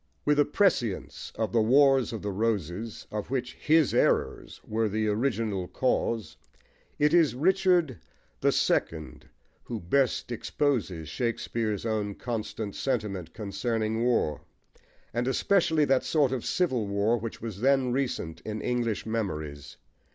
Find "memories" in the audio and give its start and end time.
19.05-19.77